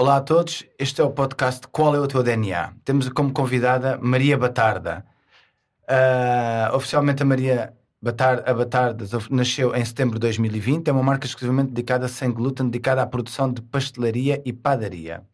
Olá 0.00 0.18
a 0.18 0.20
todos, 0.20 0.64
este 0.78 1.00
é 1.00 1.04
o 1.04 1.10
podcast 1.10 1.66
Qual 1.72 1.92
é 1.92 1.98
o 1.98 2.06
teu 2.06 2.22
DNA? 2.22 2.72
Temos 2.84 3.08
como 3.08 3.32
convidada 3.32 3.98
Maria 4.00 4.38
Batarda. 4.38 5.04
Uh, 5.90 6.76
oficialmente 6.76 7.20
a 7.20 7.26
Maria 7.26 7.74
Batarda, 8.00 8.48
a 8.48 8.54
Batarda 8.54 9.04
nasceu 9.28 9.74
em 9.74 9.84
setembro 9.84 10.14
de 10.14 10.20
2020, 10.20 10.86
é 10.86 10.92
uma 10.92 11.02
marca 11.02 11.26
exclusivamente 11.26 11.70
dedicada 11.70 12.06
sem 12.06 12.30
glúten, 12.30 12.66
dedicada 12.66 13.02
à 13.02 13.06
produção 13.08 13.52
de 13.52 13.60
pastelaria 13.60 14.40
e 14.44 14.52
padaria. 14.52 15.24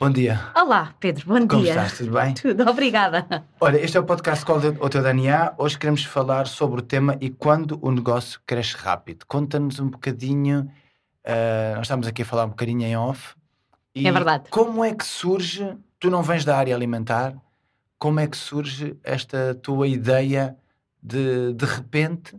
Bom 0.00 0.08
dia. 0.08 0.40
Olá, 0.56 0.94
Pedro, 0.98 1.26
bom 1.26 1.46
Como 1.46 1.64
dia. 1.64 1.72
estás? 1.72 1.98
Tudo 1.98 2.12
bem? 2.12 2.32
Tudo, 2.40 2.66
obrigada. 2.66 3.44
Olha, 3.60 3.76
este 3.76 3.98
é 3.98 4.00
o 4.00 4.04
podcast 4.04 4.42
Qual 4.42 4.58
é 4.62 4.68
o 4.68 4.88
teu 4.88 5.02
DNA? 5.02 5.52
Hoje 5.58 5.78
queremos 5.78 6.02
falar 6.02 6.46
sobre 6.46 6.80
o 6.80 6.82
tema 6.82 7.18
e 7.20 7.28
quando 7.28 7.78
o 7.82 7.90
negócio 7.90 8.40
cresce 8.46 8.74
rápido. 8.74 9.26
Conta-nos 9.28 9.78
um 9.80 9.90
bocadinho 9.90 10.66
Uh, 11.24 11.76
nós 11.76 11.86
estamos 11.86 12.06
aqui 12.06 12.22
a 12.22 12.24
falar 12.24 12.44
um 12.44 12.50
bocadinho 12.50 12.82
em 12.82 12.96
off. 12.96 13.34
é 13.94 14.12
verdade. 14.12 14.50
Como 14.50 14.84
é 14.84 14.94
que 14.94 15.04
surge, 15.04 15.76
tu 15.98 16.10
não 16.10 16.22
vens 16.22 16.44
da 16.44 16.56
área 16.56 16.74
alimentar, 16.74 17.34
como 17.98 18.20
é 18.20 18.26
que 18.26 18.36
surge 18.36 18.96
esta 19.02 19.54
tua 19.54 19.88
ideia 19.88 20.56
de, 21.02 21.54
de 21.54 21.64
repente, 21.64 22.36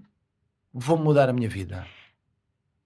vou 0.72 0.98
mudar 0.98 1.30
a 1.30 1.34
minha 1.34 1.50
vida? 1.50 1.88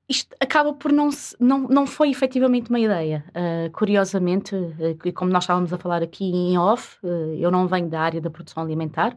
Isto 0.10 0.36
acaba 0.40 0.74
por 0.74 0.92
não, 0.92 1.10
não, 1.40 1.68
não 1.68 1.86
foi 1.86 2.10
efetivamente 2.10 2.72
uma 2.72 2.80
ideia. 2.80 3.24
Uh, 3.30 3.72
curiosamente, 3.72 4.56
uh, 4.56 5.14
como 5.14 5.32
nós 5.32 5.44
estávamos 5.44 5.72
a 5.72 5.78
falar 5.78 6.02
aqui 6.02 6.26
em 6.26 6.58
off, 6.58 6.98
uh, 7.04 7.36
eu 7.38 7.52
não 7.52 7.68
venho 7.68 7.88
da 7.88 8.02
área 8.02 8.20
da 8.20 8.30
produção 8.30 8.64
alimentar, 8.64 9.16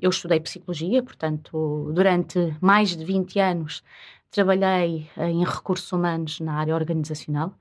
eu 0.00 0.08
estudei 0.08 0.40
psicologia, 0.40 1.02
portanto, 1.02 1.90
durante 1.92 2.56
mais 2.62 2.96
de 2.96 3.04
20 3.04 3.38
anos 3.38 3.82
trabalhei 4.30 5.08
em 5.18 5.44
recursos 5.44 5.90
humanos 5.92 6.40
na 6.40 6.54
área 6.54 6.74
organizacional, 6.74 7.54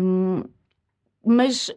um, 0.00 0.42
mas 1.24 1.70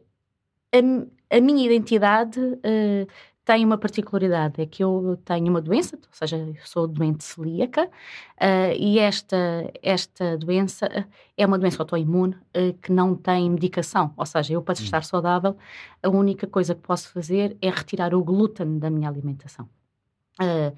a, 0.73 1.37
a, 1.37 1.41
minha 1.41 1.65
identidade 1.65 2.39
uh, 2.39 3.07
tem 3.45 3.63
uma 3.63 3.77
particularidade, 3.77 4.59
é 4.59 4.65
que 4.65 4.83
eu 4.83 5.19
tenho 5.23 5.47
uma 5.49 5.61
doença, 5.61 5.95
ou 5.95 6.09
seja, 6.11 6.51
sou 6.63 6.87
doente 6.87 7.23
celíaca, 7.23 7.85
uh, 7.85 8.73
e 8.75 8.97
esta, 8.97 9.71
esta 9.83 10.35
doença 10.35 10.89
é 11.37 11.45
uma 11.45 11.59
doença 11.59 11.81
autoimune 11.83 12.33
uh, 12.33 12.73
que 12.81 12.91
não 12.91 13.15
tem 13.15 13.49
medicação, 13.49 14.11
ou 14.17 14.25
seja, 14.25 14.53
eu 14.53 14.63
para 14.63 14.73
hum. 14.73 14.83
estar 14.83 15.03
saudável, 15.03 15.55
a 16.01 16.09
única 16.09 16.47
coisa 16.47 16.73
que 16.73 16.81
posso 16.81 17.11
fazer 17.11 17.55
é 17.61 17.69
retirar 17.69 18.15
o 18.15 18.23
glúten 18.23 18.79
da 18.79 18.89
minha 18.89 19.07
alimentação. 19.07 19.69
Uh, 20.41 20.75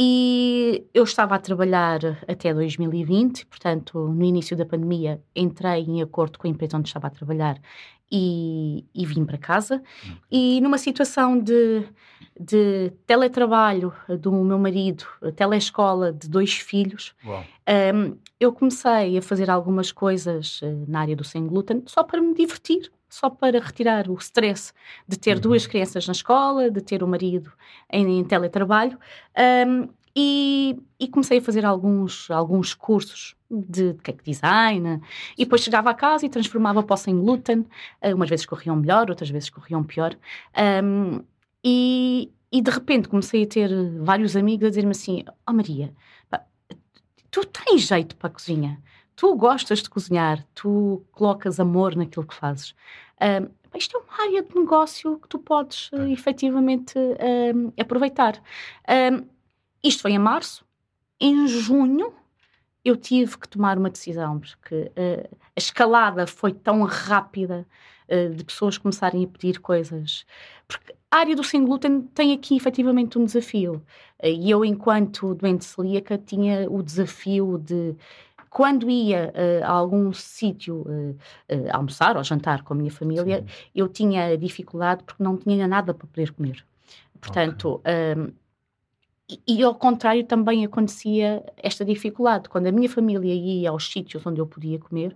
e 0.00 0.86
eu 0.94 1.02
estava 1.02 1.34
a 1.34 1.38
trabalhar 1.40 1.98
até 2.28 2.54
2020, 2.54 3.46
portanto, 3.46 3.98
no 3.98 4.24
início 4.24 4.56
da 4.56 4.64
pandemia, 4.64 5.20
entrei 5.34 5.82
em 5.82 6.00
acordo 6.00 6.38
com 6.38 6.46
a 6.46 6.50
empresa 6.50 6.76
onde 6.76 6.88
estava 6.88 7.08
a 7.08 7.10
trabalhar 7.10 7.60
e, 8.08 8.84
e 8.94 9.04
vim 9.04 9.24
para 9.24 9.36
casa. 9.36 9.82
E 10.30 10.60
numa 10.60 10.78
situação 10.78 11.36
de, 11.36 11.82
de 12.38 12.92
teletrabalho 13.08 13.92
do 14.20 14.30
meu 14.30 14.58
marido, 14.58 15.04
telescola 15.34 16.12
de 16.12 16.28
dois 16.28 16.54
filhos, 16.54 17.12
um, 17.26 18.16
eu 18.38 18.52
comecei 18.52 19.18
a 19.18 19.22
fazer 19.22 19.50
algumas 19.50 19.90
coisas 19.90 20.60
eh, 20.62 20.76
na 20.86 21.00
área 21.00 21.16
do 21.16 21.24
sem 21.24 21.44
glúten 21.44 21.82
só 21.86 22.04
para 22.04 22.22
me 22.22 22.34
divertir 22.34 22.88
só 23.08 23.30
para 23.30 23.60
retirar 23.60 24.08
o 24.08 24.14
stress 24.14 24.72
de 25.06 25.18
ter 25.18 25.36
uhum. 25.36 25.40
duas 25.40 25.66
crianças 25.66 26.06
na 26.06 26.12
escola, 26.12 26.70
de 26.70 26.80
ter 26.80 27.02
o 27.02 27.08
marido 27.08 27.52
em, 27.90 28.18
em 28.18 28.24
teletrabalho. 28.24 28.98
Um, 29.66 29.88
e, 30.20 30.76
e, 30.98 31.06
comecei 31.06 31.38
a 31.38 31.42
fazer 31.42 31.64
alguns, 31.64 32.28
alguns 32.30 32.74
cursos 32.74 33.36
de, 33.48 33.92
de 33.92 34.02
cake 34.02 34.24
design 34.24 35.00
e 35.36 35.44
depois 35.44 35.62
chegava 35.62 35.90
a 35.90 35.94
casa 35.94 36.26
e 36.26 36.28
transformava 36.28 36.82
para 36.82 36.94
o 36.94 36.96
sem 36.96 37.16
glúten. 37.16 37.60
Uh, 38.02 38.14
umas 38.14 38.28
vezes 38.28 38.44
corriam 38.44 38.74
melhor, 38.74 39.08
outras 39.10 39.30
vezes 39.30 39.48
corriam 39.48 39.84
pior. 39.84 40.16
Um, 40.82 41.20
e, 41.64 42.32
e, 42.50 42.60
de 42.60 42.70
repente 42.70 43.08
comecei 43.08 43.44
a 43.44 43.46
ter 43.46 43.70
vários 44.00 44.34
amigos 44.34 44.66
a 44.66 44.70
dizer-me 44.70 44.90
assim: 44.90 45.24
Oh 45.46 45.52
Maria, 45.52 45.94
pá, 46.28 46.44
tu 47.30 47.44
tens 47.44 47.82
jeito 47.82 48.16
para 48.16 48.28
a 48.28 48.32
cozinha 48.32 48.82
tu 49.18 49.34
gostas 49.34 49.82
de 49.82 49.90
cozinhar, 49.90 50.46
tu 50.54 51.04
colocas 51.10 51.58
amor 51.58 51.96
naquilo 51.96 52.24
que 52.24 52.36
fazes. 52.36 52.72
Um, 53.20 53.48
isto 53.76 53.96
é 53.96 54.00
uma 54.00 54.22
área 54.22 54.42
de 54.44 54.54
negócio 54.54 55.18
que 55.18 55.28
tu 55.28 55.40
podes 55.40 55.90
uh, 55.90 56.06
efetivamente 56.06 56.96
um, 56.96 57.72
aproveitar. 57.76 58.40
Um, 58.88 59.26
isto 59.82 60.02
foi 60.02 60.12
em 60.12 60.20
março. 60.20 60.64
Em 61.20 61.48
junho, 61.48 62.14
eu 62.84 62.96
tive 62.96 63.36
que 63.38 63.48
tomar 63.48 63.76
uma 63.76 63.90
decisão, 63.90 64.38
porque 64.38 64.74
uh, 64.76 65.36
a 65.36 65.58
escalada 65.58 66.24
foi 66.24 66.52
tão 66.52 66.84
rápida 66.84 67.66
uh, 68.08 68.32
de 68.32 68.44
pessoas 68.44 68.78
começarem 68.78 69.24
a 69.24 69.26
pedir 69.26 69.58
coisas. 69.58 70.24
Porque 70.68 70.94
a 71.10 71.16
área 71.16 71.34
do 71.34 71.42
sem 71.42 71.64
glúten 71.64 72.02
tem 72.14 72.32
aqui 72.32 72.56
efetivamente 72.56 73.18
um 73.18 73.24
desafio. 73.24 73.82
E 74.22 74.48
eu, 74.48 74.64
enquanto 74.64 75.34
doente 75.34 75.64
celíaca, 75.64 76.16
tinha 76.16 76.70
o 76.70 76.84
desafio 76.84 77.58
de 77.58 77.96
quando 78.50 78.88
ia 78.90 79.32
uh, 79.34 79.64
a 79.64 79.70
algum 79.70 80.12
sítio 80.12 80.82
uh, 80.82 81.16
uh, 81.54 81.68
almoçar 81.72 82.16
ou 82.16 82.24
jantar 82.24 82.62
com 82.62 82.74
a 82.74 82.76
minha 82.76 82.90
família, 82.90 83.38
Sim. 83.38 83.46
eu 83.74 83.88
tinha 83.88 84.36
dificuldade 84.36 85.02
porque 85.04 85.22
não 85.22 85.36
tinha 85.36 85.66
nada 85.66 85.94
para 85.94 86.06
poder 86.06 86.32
comer. 86.32 86.64
Portanto, 87.20 87.74
okay. 87.74 87.92
um, 88.16 88.32
e, 89.28 89.58
e, 89.58 89.62
ao 89.62 89.74
contrário 89.74 90.24
também 90.24 90.64
acontecia 90.64 91.44
esta 91.56 91.84
dificuldade. 91.84 92.48
Quando 92.48 92.66
a 92.66 92.72
minha 92.72 92.88
família 92.88 93.34
ia 93.34 93.70
aos 93.70 93.90
sítios 93.90 94.24
onde 94.26 94.40
eu 94.40 94.46
podia 94.46 94.78
comer, 94.78 95.14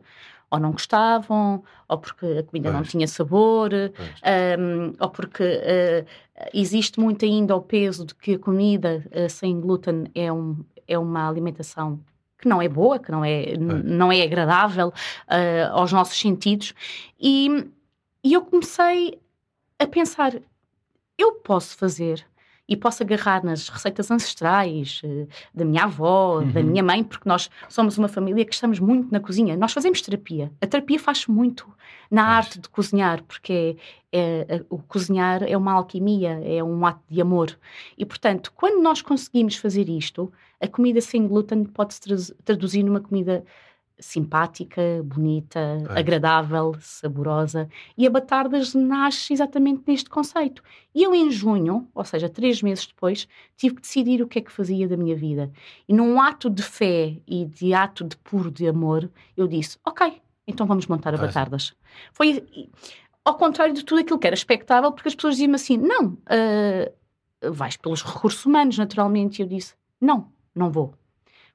ou 0.51 0.59
não 0.61 0.73
gostavam, 0.73 1.65
ou 1.89 1.99
porque 1.99 2.27
a 2.27 2.43
comida 2.43 2.69
pois. 2.69 2.75
não 2.75 2.83
tinha 2.83 3.09
sabor, 3.09 3.71
um, 3.73 4.93
ou 5.01 5.09
porque 5.09 5.43
uh, 5.43 6.07
existe 6.53 7.01
muito 7.01 7.25
ainda 7.25 7.57
o 7.57 7.63
peso 7.63 8.05
de 8.05 8.15
que 8.15 8.35
a 8.35 8.39
comida 8.39 9.03
uh, 9.07 9.31
sem 9.31 9.59
glúten 9.59 10.05
é, 10.15 10.31
um, 10.31 10.63
é 10.87 10.99
uma 10.99 11.27
alimentação 11.27 11.99
que 12.43 12.49
não 12.49 12.61
é 12.61 12.69
boa, 12.69 12.99
que 12.99 13.13
não 13.13 13.25
é, 13.25 13.53
é. 13.53 13.57
não 13.57 14.11
é 14.11 14.21
agradável 14.21 14.89
uh, 14.89 15.73
aos 15.73 15.93
nossos 15.93 16.19
sentidos. 16.19 16.75
E, 17.19 17.71
e 18.23 18.33
eu 18.33 18.43
comecei 18.43 19.19
a 19.79 19.87
pensar: 19.87 20.35
eu 21.17 21.33
posso 21.35 21.77
fazer 21.77 22.27
e 22.73 22.77
posso 22.77 23.03
agarrar 23.03 23.45
nas 23.45 23.69
receitas 23.69 24.11
ancestrais 24.11 25.03
uh, 25.05 25.29
da 25.55 25.63
minha 25.63 25.85
avó, 25.85 26.39
uhum. 26.39 26.51
da 26.51 26.63
minha 26.63 26.83
mãe, 26.83 27.05
porque 27.05 27.29
nós 27.29 27.51
somos 27.69 27.99
uma 27.99 28.09
família 28.09 28.47
que 28.47 28.55
estamos 28.55 28.81
muito 28.81 29.13
na 29.13 29.21
cozinha. 29.21 29.55
Nós 29.59 29.75
fazemos 29.75 30.01
terapia. 30.01 30.51
A 30.59 30.67
terapia 30.67 30.99
faz 30.99 31.27
muito 31.27 31.69
na 32.11 32.23
Mas... 32.23 32.47
arte 32.47 32.61
de 32.61 32.71
cozinhar, 32.71 33.23
porque 33.25 33.77
é, 34.11 34.47
é, 34.49 34.65
o 34.71 34.79
cozinhar 34.79 35.43
é 35.43 35.55
uma 35.55 35.75
alquimia, 35.75 36.41
é 36.43 36.65
um 36.65 36.87
ato 36.87 37.03
de 37.11 37.21
amor. 37.21 37.59
E, 37.99 38.07
portanto, 38.07 38.51
quando 38.57 38.83
nós 38.83 39.03
conseguimos 39.03 39.57
fazer 39.57 39.91
isto, 39.91 40.33
a 40.59 40.67
comida 40.67 41.03
sem 41.03 41.29
glúten 41.29 41.65
pode-se 41.65 42.35
traduzir 42.43 42.83
numa 42.83 43.01
comida 43.01 43.45
simpática, 44.03 44.83
bonita, 45.05 45.59
é. 45.89 45.99
agradável, 45.99 46.75
saborosa. 46.81 47.69
E 47.97 48.07
a 48.07 48.11
Batardas 48.11 48.75
nasce 48.75 49.33
exatamente 49.33 49.85
neste 49.87 50.11
conceito. 50.11 50.63
E 50.95 51.03
eu, 51.03 51.15
em 51.15 51.31
junho, 51.31 51.89
ou 51.95 52.05
seja, 52.05 52.29
três 52.29 52.61
meses 52.61 52.87
depois, 52.87 53.27
tive 53.57 53.77
que 53.77 53.83
decidir 53.83 54.21
o 54.21 54.27
que 54.27 54.41
é 54.41 54.43
que 54.43 54.53
fazia 54.53 54.89
da 54.89 54.97
minha 54.97 55.17
vida. 55.17 55.51
E 55.89 55.95
num 55.95 56.21
ato 56.21 56.51
de 56.51 56.63
fé 56.63 57.17
e 57.27 57.45
de 57.45 57.73
ato 57.73 58.05
de 58.05 58.17
puro 58.17 58.51
de 58.51 58.67
amor, 58.69 59.09
eu 59.37 59.47
disse: 59.47 59.79
Ok, 59.87 60.21
então 60.47 60.67
vamos 60.67 60.87
montar 60.87 61.15
a 61.15 61.19
Batardas. 61.19 61.75
Foi 62.13 62.45
ao 63.25 63.37
contrário 63.37 63.73
de 63.73 63.85
tudo 63.85 64.01
aquilo 64.01 64.19
que 64.19 64.27
era 64.27 64.35
expectável, 64.35 64.91
porque 64.93 65.09
as 65.09 65.15
pessoas 65.15 65.37
diziam 65.37 65.55
assim: 65.55 65.77
Não, 65.77 66.09
uh, 66.09 67.53
vais 67.53 67.77
pelos 67.77 68.03
recursos 68.03 68.45
humanos, 68.45 68.77
naturalmente. 68.77 69.39
E 69.39 69.43
eu 69.43 69.47
disse: 69.47 69.75
Não, 70.01 70.27
não 70.55 70.71
vou 70.71 70.93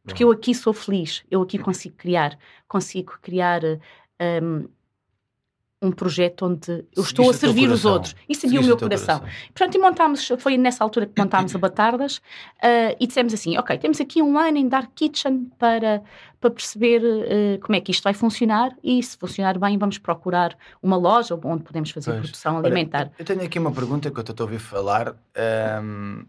porque 0.08 0.24
eu 0.24 0.32
aqui 0.32 0.56
sou 0.56 0.74
feliz, 0.74 1.24
eu 1.30 1.42
aqui 1.42 1.60
consigo 1.60 1.96
criar, 1.98 2.38
consigo 2.68 3.20
criar 3.22 3.62
um, 3.64 4.68
um 5.82 5.92
projeto 5.92 6.46
onde 6.46 6.86
eu 6.96 7.04
estou 7.04 7.30
a 7.30 7.34
servir 7.34 7.70
os 7.70 7.86
outros. 7.86 8.16
Isso 8.28 8.42
seria 8.42 8.60
o 8.60 8.64
meu 8.64 8.78
coração. 8.78 9.20
coração. 9.20 9.48
Portanto, 9.54 9.76
e 9.76 9.78
montámos, 9.80 10.32
foi 10.40 10.58
nessa 10.58 10.84
altura 10.84 11.06
que 11.06 11.22
montámos 11.22 11.54
a 11.54 11.60
Batardas 11.60 12.18
uh, 12.18 12.96
e 13.00 13.06
dissemos 13.06 13.34
assim: 13.34 13.58
ok, 13.58 13.78
temos 13.78 14.02
aqui 14.02 14.22
um 14.22 14.38
ano 14.38 14.58
em 14.58 14.68
Dark 14.68 14.90
Kitchen 14.96 15.52
para, 15.60 16.02
para 16.40 16.50
perceber 16.50 17.02
uh, 17.04 17.60
como 17.62 17.76
é 17.76 17.82
que 17.82 17.92
isto 17.92 18.04
vai 18.04 18.14
funcionar 18.14 18.76
e 18.84 19.02
se 19.04 19.18
funcionar 19.18 19.60
bem, 19.60 19.78
vamos 19.78 19.98
procurar 19.98 20.58
uma 20.82 20.98
loja 20.98 21.40
onde 21.44 21.64
podemos 21.64 21.92
fazer 21.92 22.12
pois. 22.12 22.22
produção 22.22 22.58
alimentar. 22.58 23.02
Olha, 23.02 23.12
eu 23.20 23.26
tenho 23.26 23.44
aqui 23.44 23.60
uma 23.60 23.72
pergunta 23.72 24.10
que 24.10 24.18
eu 24.18 24.22
estou 24.22 24.36
a 24.40 24.46
ouvir 24.46 24.60
falar. 24.60 25.16
Um, 25.84 26.26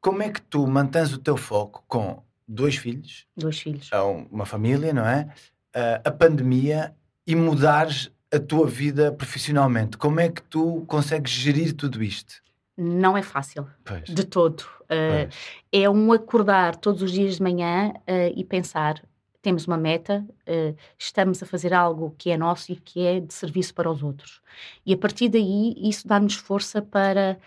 como 0.00 0.22
é 0.22 0.30
que 0.30 0.40
tu 0.40 0.64
mantens 0.68 1.12
o 1.12 1.18
teu 1.18 1.36
foco 1.36 1.82
com 1.88 2.22
dois 2.46 2.76
filhos. 2.76 3.26
Dois 3.36 3.58
filhos. 3.58 3.90
Uma 4.30 4.46
família, 4.46 4.92
não 4.92 5.06
é? 5.06 5.28
Uh, 5.74 6.00
a 6.04 6.10
pandemia 6.10 6.94
e 7.26 7.34
mudares 7.34 8.10
a 8.32 8.38
tua 8.38 8.66
vida 8.66 9.12
profissionalmente. 9.12 9.96
Como 9.96 10.20
é 10.20 10.28
que 10.28 10.42
tu 10.42 10.84
consegues 10.86 11.32
gerir 11.32 11.74
tudo 11.74 12.02
isto? 12.02 12.42
Não 12.76 13.16
é 13.16 13.22
fácil, 13.22 13.66
pois. 13.84 14.04
de 14.04 14.24
todo. 14.24 14.60
Uh, 14.82 15.32
é 15.72 15.88
um 15.88 16.12
acordar 16.12 16.76
todos 16.76 17.02
os 17.02 17.10
dias 17.10 17.36
de 17.36 17.42
manhã 17.42 17.92
uh, 17.96 18.32
e 18.36 18.44
pensar: 18.44 19.02
temos 19.40 19.66
uma 19.66 19.78
meta, 19.78 20.24
uh, 20.46 20.76
estamos 20.98 21.42
a 21.42 21.46
fazer 21.46 21.72
algo 21.72 22.14
que 22.18 22.30
é 22.30 22.36
nosso 22.36 22.72
e 22.72 22.76
que 22.76 23.00
é 23.06 23.18
de 23.18 23.32
serviço 23.32 23.74
para 23.74 23.90
os 23.90 24.02
outros. 24.02 24.42
E 24.84 24.92
a 24.92 24.96
partir 24.96 25.30
daí, 25.30 25.74
isso 25.78 26.06
dá-nos 26.06 26.34
força 26.34 26.82
para 26.82 27.38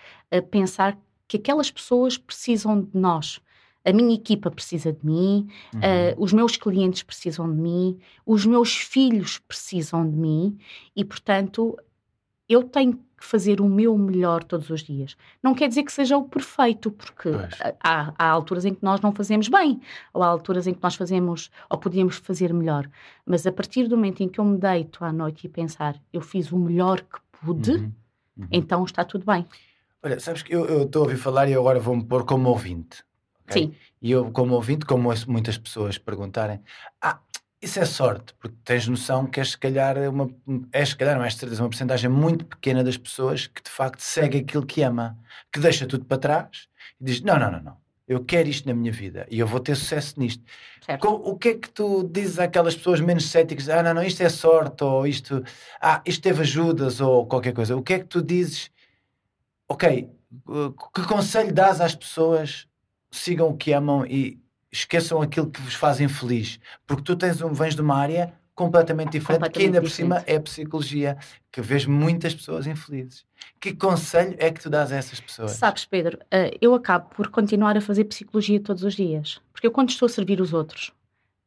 pensar 0.49 0.97
que 1.27 1.37
aquelas 1.37 1.69
pessoas 1.69 2.17
precisam 2.17 2.81
de 2.81 2.97
nós. 2.97 3.39
A 3.89 3.93
minha 3.93 4.13
equipa 4.13 4.51
precisa 4.51 4.93
de 4.93 5.03
mim, 5.03 5.47
uhum. 5.73 5.79
uh, 5.79 6.23
os 6.23 6.31
meus 6.31 6.55
clientes 6.55 7.01
precisam 7.01 7.49
de 7.49 7.59
mim, 7.59 7.97
os 8.25 8.45
meus 8.45 8.75
filhos 8.75 9.39
precisam 9.39 10.07
de 10.07 10.15
mim 10.15 10.57
e, 10.95 11.03
portanto, 11.03 11.75
eu 12.47 12.63
tenho 12.63 12.93
que 12.93 13.25
fazer 13.25 13.59
o 13.59 13.67
meu 13.67 13.97
melhor 13.97 14.43
todos 14.43 14.69
os 14.69 14.81
dias. 14.81 15.17
Não 15.41 15.53
quer 15.53 15.67
dizer 15.67 15.83
que 15.83 15.91
seja 15.91 16.17
o 16.17 16.23
perfeito, 16.23 16.91
porque 16.91 17.29
há, 17.83 18.13
há, 18.17 18.29
alturas 18.29 18.63
em 18.63 18.73
que 18.73 18.83
nós 18.83 19.01
não 19.01 19.11
fazemos 19.11 19.49
bem, 19.49 19.81
ou 20.13 20.23
há 20.23 20.27
alturas 20.27 20.67
em 20.67 20.73
que 20.73 20.81
nós 20.81 20.95
fazemos, 20.95 21.49
ou 21.69 21.77
podíamos 21.77 22.17
fazer 22.17 22.53
melhor. 22.53 22.89
Mas 23.25 23.45
a 23.45 23.51
partir 23.51 23.87
do 23.87 23.97
momento 23.97 24.21
em 24.21 24.29
que 24.29 24.39
eu 24.39 24.45
me 24.45 24.57
deito 24.57 25.03
à 25.03 25.11
noite 25.11 25.45
e 25.45 25.49
pensar, 25.49 25.99
eu 26.13 26.21
fiz 26.21 26.51
o 26.51 26.57
melhor 26.57 27.01
que 27.01 27.19
pude, 27.41 27.71
uhum. 27.71 27.91
Uhum. 28.37 28.47
então 28.51 28.83
está 28.85 29.03
tudo 29.03 29.25
bem. 29.25 29.45
Olha, 30.01 30.19
sabes 30.19 30.41
que 30.41 30.55
eu 30.55 30.83
estou 30.83 31.01
a 31.01 31.05
ouvir 31.05 31.17
falar 31.17 31.49
e 31.49 31.53
agora 31.53 31.79
vou-me 31.79 32.03
pôr 32.05 32.23
como 32.23 32.49
ouvinte. 32.49 33.03
Okay? 33.49 33.63
Sim. 33.63 33.75
E 34.01 34.11
eu, 34.11 34.31
como 34.31 34.55
ouvinte, 34.55 34.85
como 34.85 35.09
ouço 35.09 35.29
muitas 35.29 35.57
pessoas 35.57 35.97
perguntarem, 35.97 36.61
ah, 37.01 37.19
isso 37.61 37.79
é 37.79 37.85
sorte, 37.85 38.33
porque 38.39 38.55
tens 38.63 38.87
noção 38.87 39.25
que 39.25 39.39
és 39.39 39.51
se 39.51 39.57
calhar 39.57 39.97
uma, 40.09 40.29
és 40.71 40.89
se 40.89 40.95
calhar, 40.95 41.17
não 41.17 41.25
és 41.25 41.35
certeza, 41.35 41.61
uma 41.61 41.69
porcentagem 41.69 42.09
muito 42.09 42.45
pequena 42.45 42.83
das 42.83 42.97
pessoas 42.97 43.47
que 43.47 43.61
de 43.61 43.69
facto 43.69 43.99
segue 43.99 44.37
aquilo 44.37 44.65
que 44.65 44.81
ama, 44.81 45.17
que 45.51 45.59
deixa 45.59 45.85
tudo 45.85 46.05
para 46.05 46.17
trás 46.17 46.69
e 47.01 47.03
diz: 47.03 47.21
não, 47.21 47.37
não, 47.37 47.51
não, 47.51 47.61
não, 47.61 47.77
eu 48.07 48.23
quero 48.23 48.47
isto 48.47 48.65
na 48.65 48.73
minha 48.73 48.91
vida 48.93 49.27
e 49.29 49.39
eu 49.39 49.45
vou 49.45 49.59
ter 49.59 49.75
sucesso 49.75 50.17
nisto. 50.17 50.41
Com, 51.01 51.09
o 51.09 51.37
que 51.37 51.49
é 51.49 51.53
que 51.55 51.69
tu 51.69 52.03
dizes 52.09 52.39
àquelas 52.39 52.75
pessoas 52.75 53.01
menos 53.01 53.29
céticas? 53.29 53.67
Ah, 53.67 53.83
não, 53.83 53.93
não, 53.93 54.03
isto 54.03 54.23
é 54.23 54.29
sorte, 54.29 54.83
ou 54.83 55.05
isto, 55.05 55.43
ah, 55.81 56.01
isto 56.05 56.21
teve 56.21 56.41
ajudas, 56.41 57.01
ou 57.01 57.27
qualquer 57.27 57.53
coisa. 57.53 57.75
O 57.75 57.83
que 57.83 57.93
é 57.93 57.99
que 57.99 58.05
tu 58.05 58.21
dizes? 58.21 58.71
Ok, 59.67 60.09
que 60.95 61.03
conselho 61.07 61.53
dás 61.53 61.81
às 61.81 61.93
pessoas 61.93 62.68
sigam 63.11 63.49
o 63.49 63.57
que 63.57 63.73
amam 63.73 64.05
e 64.05 64.39
esqueçam 64.71 65.21
aquilo 65.21 65.49
que 65.49 65.61
vos 65.61 65.73
faz 65.73 65.99
infeliz, 65.99 66.59
porque 66.85 67.03
tu 67.03 67.15
tens 67.15 67.41
um, 67.41 67.51
vens 67.51 67.75
de 67.75 67.81
uma 67.81 67.95
área 67.95 68.33
completamente 68.53 69.11
diferente, 69.11 69.39
completamente 69.39 69.53
que 69.53 69.63
ainda 69.63 69.81
por 69.81 69.89
cima 69.89 70.23
é 70.27 70.35
a 70.35 70.41
psicologia, 70.41 71.17
que 71.49 71.61
vês 71.61 71.85
muitas 71.85 72.35
pessoas 72.35 72.67
infelizes. 72.67 73.25
Que 73.59 73.73
conselho 73.73 74.35
é 74.37 74.51
que 74.51 74.61
tu 74.61 74.69
dás 74.69 74.91
a 74.91 74.97
essas 74.97 75.19
pessoas? 75.19 75.51
Sabes, 75.51 75.85
Pedro, 75.85 76.19
eh, 76.29 76.57
eu 76.61 76.73
acabo 76.75 77.09
por 77.15 77.29
continuar 77.29 77.77
a 77.77 77.81
fazer 77.81 78.03
psicologia 78.03 78.59
todos 78.59 78.83
os 78.83 78.95
dias, 78.95 79.41
porque 79.53 79.65
eu 79.65 79.71
quando 79.71 79.89
estou 79.89 80.07
a 80.07 80.09
servir 80.09 80.41
os 80.41 80.53
outros, 80.53 80.91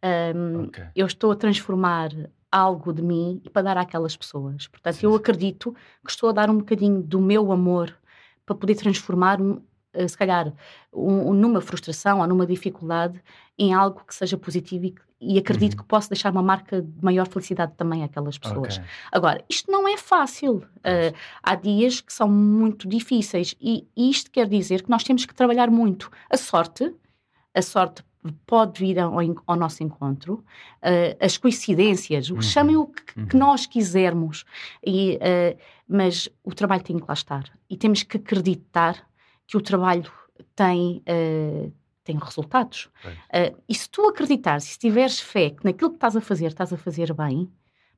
um, 0.02 0.08
ehm, 0.08 0.64
okay. 0.68 0.84
eu 0.96 1.06
estou 1.06 1.30
a 1.30 1.36
transformar 1.36 2.10
algo 2.50 2.92
de 2.92 3.02
mim 3.02 3.42
para 3.52 3.62
dar 3.62 3.76
àquelas 3.76 4.16
pessoas. 4.16 4.66
Portanto, 4.66 4.94
sim, 4.94 5.06
eu 5.06 5.14
acredito 5.14 5.74
que 6.04 6.10
estou 6.10 6.30
a 6.30 6.32
dar 6.32 6.50
um 6.50 6.58
bocadinho 6.58 7.02
do 7.02 7.20
meu 7.20 7.52
amor 7.52 7.94
para 8.44 8.54
poder 8.54 8.74
transformar 8.74 9.40
um, 9.40 9.60
se 10.08 10.16
calhar, 10.16 10.52
um, 10.92 11.32
numa 11.32 11.60
frustração 11.60 12.20
ou 12.20 12.26
numa 12.26 12.46
dificuldade 12.46 13.20
em 13.58 13.72
algo 13.72 14.02
que 14.06 14.14
seja 14.14 14.36
positivo 14.36 14.86
e, 14.86 14.94
e 15.20 15.38
acredito 15.38 15.74
uhum. 15.74 15.78
que 15.78 15.84
possa 15.84 16.08
deixar 16.08 16.32
uma 16.32 16.42
marca 16.42 16.82
de 16.82 17.04
maior 17.04 17.28
felicidade 17.28 17.72
também 17.76 18.02
àquelas 18.02 18.38
pessoas. 18.38 18.78
Okay. 18.78 18.88
Agora, 19.12 19.44
isto 19.48 19.70
não 19.70 19.86
é 19.86 19.96
fácil. 19.96 20.56
Uh, 20.78 21.14
há 21.42 21.54
dias 21.54 22.00
que 22.00 22.12
são 22.12 22.28
muito 22.28 22.88
difíceis 22.88 23.54
e, 23.60 23.86
e 23.96 24.10
isto 24.10 24.30
quer 24.30 24.48
dizer 24.48 24.82
que 24.82 24.90
nós 24.90 25.04
temos 25.04 25.24
que 25.24 25.34
trabalhar 25.34 25.70
muito. 25.70 26.10
A 26.28 26.36
sorte, 26.36 26.92
a 27.54 27.62
sorte 27.62 28.02
pode 28.46 28.80
vir 28.80 28.98
ao, 28.98 29.14
ao 29.46 29.56
nosso 29.56 29.82
encontro, 29.82 30.34
uh, 30.34 31.24
as 31.24 31.36
coincidências, 31.36 32.30
uhum. 32.30 32.40
chamem 32.40 32.76
o 32.76 32.86
que, 32.86 33.18
uhum. 33.18 33.26
que, 33.26 33.36
nós 33.36 33.66
quisermos, 33.66 34.44
e, 34.84 35.16
uh, 35.16 35.58
mas 35.88 36.28
o 36.44 36.54
trabalho 36.54 36.82
tem 36.82 36.98
que 36.98 37.04
lá 37.06 37.14
estar 37.14 37.44
e 37.68 37.76
temos 37.76 38.02
que 38.02 38.16
acreditar 38.16 39.04
que 39.52 39.58
o 39.58 39.60
trabalho 39.60 40.10
tem, 40.56 41.02
uh, 41.06 41.70
tem 42.02 42.16
resultados. 42.16 42.86
Uh, 43.04 43.62
e 43.68 43.74
se 43.74 43.88
tu 43.90 44.08
acreditares, 44.08 44.64
se 44.64 44.78
tiveres 44.78 45.20
fé 45.20 45.50
que 45.50 45.62
naquilo 45.62 45.90
que 45.90 45.96
estás 45.96 46.16
a 46.16 46.22
fazer, 46.22 46.46
estás 46.46 46.72
a 46.72 46.78
fazer 46.78 47.12
bem, 47.12 47.52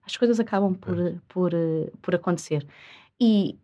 as 0.04 0.16
coisas 0.16 0.40
acabam 0.40 0.74
por, 0.74 0.96
por, 1.28 1.54
uh, 1.54 1.96
por 2.02 2.12
acontecer. 2.12 2.66
E, 3.20 3.56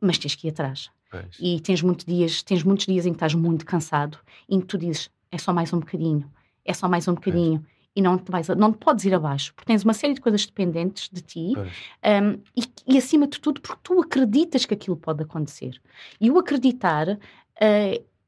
mas 0.00 0.18
tens 0.18 0.34
que 0.34 0.48
ir 0.48 0.50
atrás. 0.50 0.90
Pois. 1.08 1.36
E 1.38 1.60
tens, 1.60 1.80
muito 1.80 2.04
dias, 2.04 2.42
tens 2.42 2.64
muitos 2.64 2.86
dias 2.86 3.06
em 3.06 3.10
que 3.10 3.16
estás 3.16 3.34
muito 3.34 3.64
cansado, 3.64 4.18
em 4.48 4.58
que 4.60 4.66
tu 4.66 4.76
dizes, 4.76 5.08
é 5.30 5.38
só 5.38 5.52
mais 5.52 5.72
um 5.72 5.78
bocadinho, 5.78 6.28
é 6.64 6.74
só 6.74 6.88
mais 6.88 7.06
um 7.06 7.14
bocadinho. 7.14 7.60
Pois 7.60 7.81
e 7.94 8.00
não 8.00 8.16
te, 8.16 8.30
vais, 8.30 8.48
não 8.48 8.72
te 8.72 8.78
podes 8.78 9.04
ir 9.04 9.14
abaixo, 9.14 9.52
porque 9.54 9.66
tens 9.66 9.84
uma 9.84 9.92
série 9.92 10.14
de 10.14 10.20
coisas 10.20 10.46
dependentes 10.46 11.08
de 11.10 11.20
ti 11.20 11.52
um, 11.56 12.40
e, 12.56 12.62
e, 12.86 12.98
acima 12.98 13.26
de 13.26 13.38
tudo, 13.38 13.60
porque 13.60 13.80
tu 13.82 14.00
acreditas 14.00 14.64
que 14.64 14.74
aquilo 14.74 14.96
pode 14.96 15.22
acontecer. 15.22 15.80
E 16.20 16.30
o 16.30 16.38
acreditar 16.38 17.08
uh, 17.08 17.18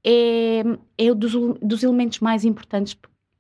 é, 0.05 0.63
é 0.99 1.15
dos, 1.15 1.33
dos 1.63 1.83
elementos 1.83 2.21
mais 2.21 2.45
importantes 2.45 2.97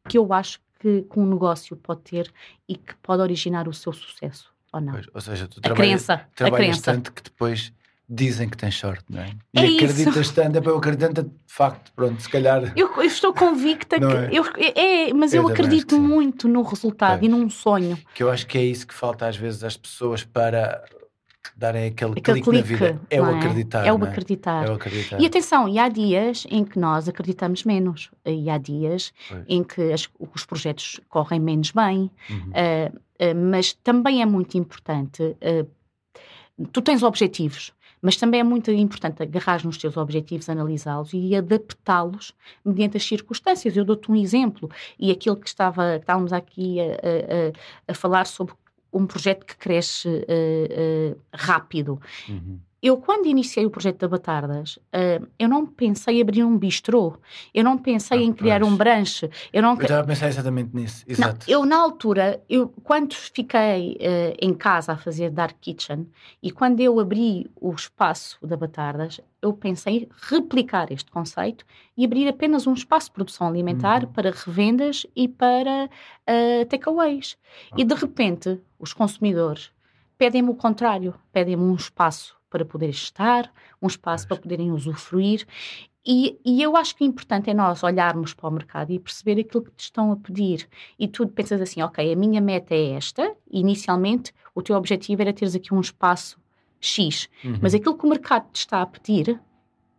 que 0.08 0.16
eu 0.16 0.32
acho 0.32 0.60
que, 0.80 1.02
que, 1.02 1.18
um 1.18 1.26
negócio 1.26 1.76
pode 1.76 2.00
ter 2.02 2.32
e 2.68 2.76
que 2.76 2.94
pode 2.96 3.22
originar 3.22 3.68
o 3.68 3.72
seu 3.72 3.92
sucesso 3.92 4.52
ou 4.72 4.80
não. 4.80 4.92
Pois, 4.94 5.06
ou 5.12 5.20
seja, 5.20 5.46
tu 5.46 5.58
a 5.58 5.62
trabalhas, 5.62 6.06
crença, 6.06 6.28
trabalhas 6.34 6.54
a 6.54 6.72
crença. 6.72 6.92
tanto 6.92 7.12
que 7.12 7.22
depois 7.22 7.72
dizem 8.08 8.48
que 8.48 8.56
tens 8.56 8.76
sorte, 8.76 9.04
não 9.08 9.20
é? 9.20 9.30
E 9.54 9.58
é 9.58 9.76
acreditas 9.76 10.16
isso. 10.16 10.34
tanto, 10.34 10.58
é 10.58 10.62
eu 10.66 10.76
acredito 10.76 11.22
de 11.22 11.30
facto, 11.46 11.92
pronto, 11.94 12.20
se 12.20 12.28
calhar. 12.28 12.72
Eu, 12.76 12.90
eu 12.96 13.02
estou 13.02 13.32
convicta 13.32 13.98
que. 13.98 14.04
É? 14.04 14.28
Eu, 14.32 14.44
é, 14.56 15.12
mas 15.14 15.32
eu, 15.32 15.42
eu 15.42 15.48
acredito 15.48 15.98
muito 15.98 16.46
no 16.46 16.62
resultado 16.62 17.22
é. 17.22 17.26
e 17.26 17.28
num 17.28 17.48
sonho. 17.48 17.98
Que 18.14 18.22
eu 18.22 18.30
acho 18.30 18.46
que 18.46 18.58
é 18.58 18.64
isso 18.64 18.86
que 18.86 18.94
falta 18.94 19.26
às 19.26 19.36
vezes 19.36 19.64
às 19.64 19.76
pessoas 19.76 20.22
para 20.22 20.84
darem 21.56 21.86
aquele, 21.86 22.12
aquele 22.12 22.42
clique, 22.42 22.62
clique, 22.62 22.72
na 22.72 22.90
vida. 22.90 23.00
É 23.08 23.22
o 23.22 23.24
acreditar. 23.24 23.86
É 23.86 23.92
o 23.92 23.96
acreditar. 24.04 24.66
É 24.66 24.70
o 24.70 24.74
acreditar. 24.74 25.20
E 25.20 25.26
atenção, 25.26 25.68
e 25.68 25.78
há 25.78 25.88
dias 25.88 26.46
em 26.50 26.64
que 26.64 26.78
nós 26.78 27.08
acreditamos 27.08 27.64
menos. 27.64 28.10
E 28.24 28.50
há 28.50 28.58
dias 28.58 29.12
pois. 29.28 29.44
em 29.48 29.62
que 29.62 29.92
as, 29.92 30.08
os 30.18 30.44
projetos 30.44 31.00
correm 31.08 31.40
menos 31.40 31.70
bem. 31.70 32.10
Uhum. 32.28 32.36
Uh, 32.50 32.96
uh, 32.96 33.50
mas 33.50 33.72
também 33.72 34.20
é 34.20 34.26
muito 34.26 34.58
importante. 34.58 35.22
Uh, 35.22 36.66
tu 36.72 36.82
tens 36.82 37.02
objetivos 37.02 37.72
mas 38.04 38.16
também 38.16 38.40
é 38.40 38.44
muito 38.44 38.70
importante 38.70 39.22
agarrar 39.22 39.64
nos 39.64 39.78
teus 39.78 39.96
objetivos, 39.96 40.50
analisá-los 40.50 41.14
e 41.14 41.34
adaptá-los 41.34 42.34
mediante 42.62 42.98
as 42.98 43.04
circunstâncias. 43.04 43.74
Eu 43.74 43.82
dou-te 43.82 44.12
um 44.12 44.14
exemplo, 44.14 44.70
e 44.98 45.10
aquilo 45.10 45.36
que 45.36 45.48
estava, 45.48 45.96
estávamos 45.96 46.30
aqui 46.30 46.80
a, 46.80 46.84
a, 46.84 47.92
a 47.92 47.94
falar 47.94 48.26
sobre 48.26 48.52
um 48.92 49.06
projeto 49.06 49.46
que 49.46 49.56
cresce 49.56 50.06
uh, 50.06 51.12
uh, 51.12 51.20
rápido. 51.32 51.98
Uhum. 52.28 52.60
Eu, 52.84 52.98
quando 52.98 53.24
iniciei 53.24 53.64
o 53.64 53.70
projeto 53.70 54.00
da 54.00 54.08
Batardas, 54.08 54.76
uh, 54.76 55.26
eu 55.38 55.48
não 55.48 55.64
pensei 55.64 56.18
em 56.18 56.20
abrir 56.20 56.44
um 56.44 56.58
bistrô, 56.58 57.16
eu 57.54 57.64
não 57.64 57.78
pensei 57.78 58.18
ah, 58.18 58.22
em 58.22 58.30
criar 58.30 58.60
pois. 58.60 58.70
um 58.70 58.76
branche. 58.76 59.30
Eu, 59.50 59.62
não... 59.62 59.74
eu 59.74 59.80
estava 59.80 60.02
a 60.02 60.04
pensar 60.04 60.28
exatamente 60.28 60.76
nisso. 60.76 61.02
Exato. 61.08 61.46
Não, 61.48 61.54
eu, 61.54 61.64
na 61.64 61.78
altura, 61.78 62.44
eu, 62.46 62.68
quando 62.82 63.14
fiquei 63.14 63.92
uh, 63.94 64.36
em 64.38 64.52
casa 64.52 64.92
a 64.92 64.96
fazer 64.98 65.30
Dark 65.30 65.56
Kitchen 65.62 66.06
e 66.42 66.50
quando 66.50 66.78
eu 66.80 67.00
abri 67.00 67.50
o 67.58 67.72
espaço 67.72 68.36
da 68.46 68.54
Batardas, 68.54 69.18
eu 69.40 69.54
pensei 69.54 69.96
em 69.96 70.08
replicar 70.30 70.92
este 70.92 71.10
conceito 71.10 71.64
e 71.96 72.04
abrir 72.04 72.28
apenas 72.28 72.66
um 72.66 72.74
espaço 72.74 73.06
de 73.06 73.12
produção 73.12 73.46
alimentar 73.46 74.04
uhum. 74.04 74.12
para 74.12 74.30
revendas 74.30 75.06
e 75.16 75.26
para 75.26 75.88
uh, 75.88 76.66
takeaways. 76.66 77.38
Okay. 77.72 77.82
E 77.82 77.86
de 77.86 77.94
repente, 77.94 78.60
os 78.78 78.92
consumidores 78.92 79.72
pedem-me 80.18 80.50
o 80.50 80.54
contrário, 80.54 81.14
pedem-me 81.32 81.62
um 81.62 81.74
espaço 81.74 82.36
para 82.54 82.64
poder 82.64 82.88
estar, 82.90 83.52
um 83.82 83.88
espaço 83.88 84.28
para 84.28 84.36
poderem 84.36 84.70
usufruir. 84.70 85.44
E, 86.06 86.38
e, 86.44 86.62
eu 86.62 86.76
acho 86.76 86.94
que 86.94 87.02
o 87.02 87.06
importante 87.06 87.50
é 87.50 87.54
nós 87.54 87.82
olharmos 87.82 88.32
para 88.32 88.48
o 88.48 88.52
mercado 88.52 88.92
e 88.92 88.98
perceber 89.00 89.40
aquilo 89.40 89.64
que 89.64 89.72
te 89.72 89.80
estão 89.80 90.12
a 90.12 90.16
pedir. 90.16 90.68
E 90.96 91.08
tu 91.08 91.26
pensas 91.26 91.60
assim, 91.60 91.82
ok, 91.82 92.12
a 92.12 92.14
minha 92.14 92.40
meta 92.40 92.72
é 92.72 92.90
esta. 92.90 93.34
Inicialmente, 93.50 94.32
o 94.54 94.62
teu 94.62 94.76
objetivo 94.76 95.20
era 95.20 95.32
teres 95.32 95.56
aqui 95.56 95.74
um 95.74 95.80
espaço 95.80 96.38
X. 96.80 97.28
Uhum. 97.44 97.58
Mas 97.60 97.74
aquilo 97.74 97.98
que 97.98 98.06
o 98.06 98.08
mercado 98.08 98.48
te 98.52 98.60
está 98.60 98.82
a 98.82 98.86
pedir 98.86 99.40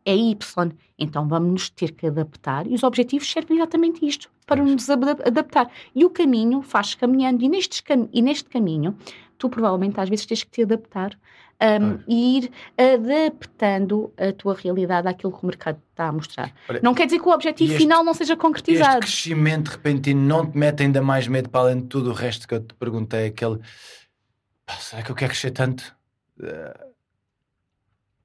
é 0.06 0.16
Y. 0.16 0.72
Então 0.98 1.28
vamos 1.28 1.52
nos 1.52 1.70
ter 1.70 1.92
que 1.92 2.08
adaptar. 2.08 2.68
E 2.68 2.74
os 2.74 2.84
objetivos 2.84 3.30
servem 3.30 3.58
exatamente 3.58 4.06
isto, 4.08 4.32
para 4.46 4.64
nos 4.64 4.90
adaptar. 4.90 5.70
E 5.94 6.06
o 6.06 6.10
caminho 6.10 6.62
faz 6.62 6.96
caminhando. 6.96 7.44
E 7.44 7.50
neste, 7.50 7.84
e 8.14 8.22
neste 8.22 8.50
caminho, 8.50 8.98
tu 9.38 9.50
provavelmente 9.50 10.00
às 10.00 10.10
vezes 10.10 10.26
tens 10.26 10.44
que 10.44 10.52
te 10.52 10.64
adaptar 10.64 11.18
um, 11.62 12.00
e 12.08 12.38
ir 12.38 12.52
adaptando 12.78 14.14
a 14.18 14.32
tua 14.34 14.56
realidade 14.56 15.08
àquilo 15.08 15.32
que 15.32 15.44
o 15.44 15.46
mercado 15.46 15.82
está 15.92 16.08
a 16.08 16.12
mostrar. 16.12 16.54
Olha, 16.70 16.80
não 16.84 16.94
quer 16.94 17.06
dizer 17.06 17.20
que 17.20 17.28
o 17.28 17.32
objetivo 17.32 17.72
este, 17.72 17.84
final 17.84 18.04
não 18.04 18.14
seja 18.14 18.36
concretizado. 18.36 19.00
Este 19.00 19.24
crescimento 19.24 19.70
repentino 19.70 20.22
não 20.22 20.46
te 20.46 20.58
mete 20.58 20.84
ainda 20.84 21.02
mais 21.02 21.28
medo 21.28 21.50
para 21.50 21.62
além 21.62 21.82
de 21.82 21.88
tudo 21.88 22.12
o 22.12 22.14
resto 22.14 22.48
que 22.48 22.54
eu 22.54 22.60
te 22.60 22.74
perguntei, 22.76 23.28
aquele 23.28 23.60
será 24.80 25.04
que 25.04 25.12
eu 25.12 25.16
quero 25.16 25.32
crescer 25.32 25.52
tanto? 25.52 25.96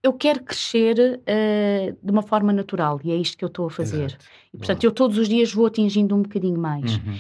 Eu 0.03 0.15
quero 0.15 0.43
crescer 0.43 1.21
uh, 1.21 1.97
de 2.03 2.11
uma 2.11 2.23
forma 2.23 2.53
natural 2.53 3.01
e 3.05 3.13
é 3.13 3.17
isto 3.17 3.37
que 3.37 3.45
eu 3.45 3.49
estou 3.49 3.67
a 3.67 3.71
fazer. 3.71 4.07
Exato. 4.07 4.25
E 4.53 4.57
portanto, 4.57 4.81
Bom. 4.81 4.87
eu 4.87 4.93
todos 4.93 5.19
os 5.19 5.29
dias 5.29 5.53
vou 5.53 5.67
atingindo 5.67 6.15
um 6.15 6.23
bocadinho 6.23 6.59
mais. 6.59 6.97
Uhum. 6.97 7.19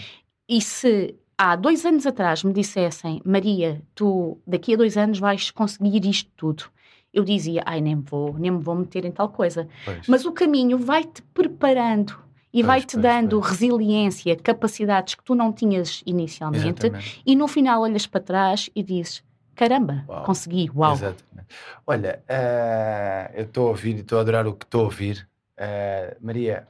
e 0.48 0.60
se 0.60 1.14
há 1.36 1.56
dois 1.56 1.86
anos 1.86 2.06
atrás 2.06 2.44
me 2.44 2.52
dissessem, 2.52 3.22
Maria, 3.24 3.82
tu 3.94 4.38
daqui 4.46 4.74
a 4.74 4.76
dois 4.76 4.96
anos 4.96 5.18
vais 5.18 5.50
conseguir 5.50 6.04
isto 6.06 6.30
tudo, 6.36 6.64
eu 7.12 7.24
dizia, 7.24 7.62
ai, 7.66 7.80
nem 7.80 7.96
vou, 7.96 8.38
nem 8.38 8.50
me 8.50 8.62
vou 8.62 8.74
meter 8.74 9.04
em 9.04 9.10
tal 9.10 9.28
coisa. 9.28 9.66
Pois. 9.84 10.06
Mas 10.06 10.24
o 10.24 10.32
caminho 10.32 10.78
vai-te 10.78 11.22
preparando 11.34 12.16
e 12.52 12.62
vai-te 12.62 12.96
dando 12.96 13.40
pois. 13.40 13.52
resiliência, 13.52 14.36
capacidades 14.36 15.14
que 15.14 15.24
tu 15.24 15.34
não 15.34 15.52
tinhas 15.52 16.02
inicialmente, 16.04 16.86
Exatamente. 16.86 17.22
e 17.24 17.34
no 17.36 17.48
final 17.48 17.82
olhas 17.82 18.06
para 18.06 18.20
trás 18.20 18.68
e 18.74 18.82
dizes: 18.82 19.22
caramba, 19.60 20.06
Uau. 20.08 20.24
consegui, 20.24 20.70
uau. 20.74 20.94
Exatamente. 20.94 21.54
Olha, 21.86 22.22
eh, 22.26 23.30
eu 23.34 23.44
estou 23.44 23.66
a 23.66 23.70
ouvir 23.70 23.96
e 23.96 24.00
estou 24.00 24.16
a 24.16 24.22
adorar 24.22 24.46
o 24.46 24.54
que 24.54 24.64
estou 24.64 24.80
a 24.80 24.84
ouvir. 24.84 25.28
Eh, 25.54 26.16
Maria, 26.18 26.66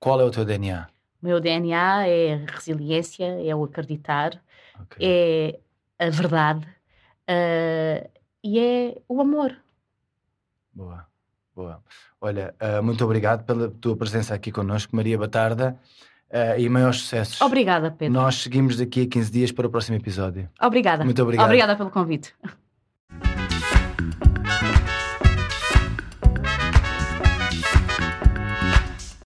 qual 0.00 0.20
é 0.20 0.24
o 0.24 0.30
teu 0.30 0.44
DNA? 0.44 0.88
O 1.22 1.26
meu 1.26 1.38
DNA 1.38 2.08
é 2.08 2.34
a 2.34 2.36
resiliência, 2.52 3.24
é 3.24 3.54
o 3.54 3.62
acreditar, 3.62 4.42
Ok. 4.80 4.98
é 5.00 5.60
a 6.04 6.10
verdade 6.10 6.66
ah, 7.28 8.10
e 8.42 8.58
é 8.58 9.00
o 9.08 9.20
amor. 9.20 9.56
Boa, 10.74 11.06
boa. 11.54 11.80
Olha, 12.20 12.52
muito 12.82 13.04
obrigado 13.04 13.44
pela 13.44 13.70
tua 13.70 13.96
presença 13.96 14.34
aqui 14.34 14.50
connosco, 14.50 14.96
Maria 14.96 15.16
Batarda, 15.16 15.78
eh, 16.32 16.62
e 16.62 16.68
maiores 16.68 17.00
sucessos. 17.00 17.40
Obrigada, 17.42 17.90
Pedro. 17.90 18.14
Nós 18.14 18.36
seguimos 18.36 18.76
daqui 18.76 19.02
a 19.02 19.06
15 19.06 19.30
dias 19.30 19.52
para 19.52 19.66
o 19.66 19.70
próximo 19.70 19.96
episódio. 19.98 20.48
Obrigada. 20.60 21.04
Muito 21.04 21.22
obrigado. 21.22 21.44
Obrigada 21.44 21.76
pelo 21.76 21.90
convite. 21.90 22.32